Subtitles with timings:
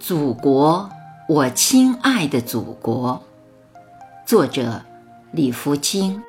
[0.00, 0.90] 祖国，
[1.28, 3.22] 我亲爱的祖国。
[4.24, 4.80] 作者：
[5.30, 6.22] 李福清。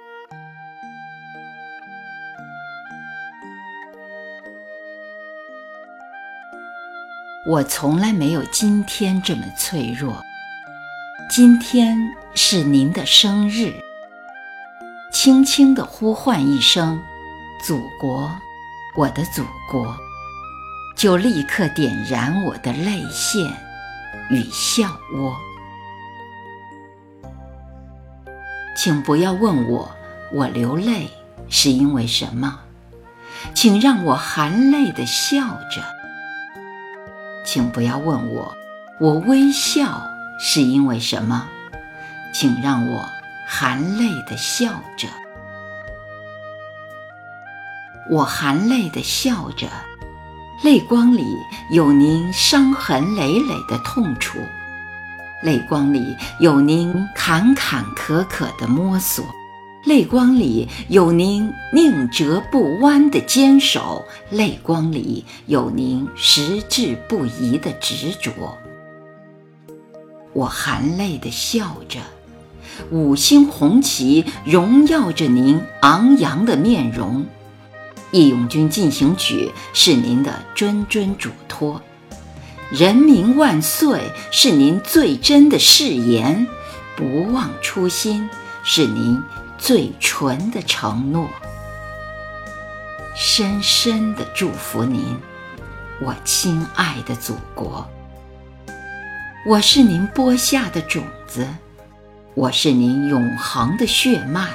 [7.47, 10.21] 我从来没有今天这么脆弱。
[11.29, 11.97] 今天
[12.35, 13.73] 是您的生日，
[15.13, 17.01] 轻轻地呼唤一声
[17.65, 18.29] “祖国，
[18.97, 19.95] 我的祖国”，
[21.02, 23.52] 就立刻点燃我的泪腺
[24.30, 25.35] 与笑窝。
[28.77, 29.91] 请不要问我，
[30.31, 31.09] 我流泪
[31.49, 32.59] 是因为什么？
[33.55, 35.40] 请让我含泪的笑
[35.71, 35.81] 着。
[37.43, 38.55] 请不要问我，
[38.99, 40.04] 我微笑。
[40.40, 41.48] 是因为什么？
[42.31, 43.09] 请让我
[43.48, 45.07] 含泪的笑着。
[48.07, 49.68] 我含泪的笑着，
[50.63, 51.39] 泪光里
[51.71, 54.38] 有您伤痕累累的痛楚，
[55.41, 59.26] 泪光里有您坎坎坷坷的摸索，
[59.85, 68.31] 泪光里有您宁折不弯的坚守，泪光里有您矢志不移的执着。
[70.34, 72.00] 我含泪地笑着，
[72.91, 77.23] 五星红旗荣耀着您昂扬的面容，
[78.12, 81.81] 《义勇军进行曲》是您的谆谆嘱托
[82.69, 84.01] ，“人民万岁”
[84.31, 86.45] 是您最真的誓言
[86.95, 88.29] ，“不忘初心”
[88.63, 89.22] 是您
[89.57, 91.29] 最纯的承诺。
[93.16, 95.18] 深深的祝福您，
[96.01, 97.88] 我亲爱的祖国。
[99.46, 101.47] 我是您播下的种子，
[102.35, 104.47] 我是您永恒的血脉，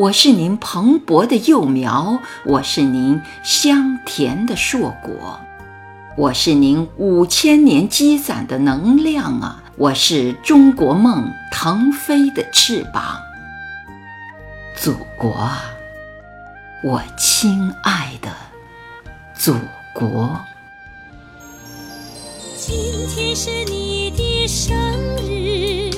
[0.00, 5.38] 我是您蓬勃的幼苗，我是您香甜的硕果，
[6.16, 9.62] 我是您五千年积攒的能量啊！
[9.76, 13.18] 我是中国梦腾飞的翅膀，
[14.74, 15.50] 祖国，
[16.82, 18.32] 我亲爱的
[19.34, 19.54] 祖
[19.92, 20.40] 国。
[22.56, 22.74] 今
[23.08, 24.74] 天是你的生
[25.18, 25.89] 日，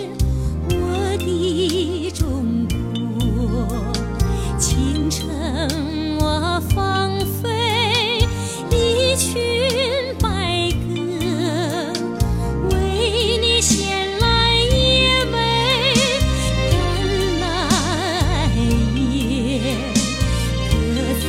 [6.71, 7.49] 放飞
[8.71, 9.41] 一群
[10.21, 10.87] 白鸽
[12.71, 15.35] 为你衔来一枚
[16.71, 16.75] 橄
[17.41, 17.45] 榄
[19.11, 19.77] 叶
[20.71, 20.75] 鸽
[21.21, 21.23] 子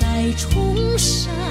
[0.00, 0.02] 在
[0.36, 1.41] 崇山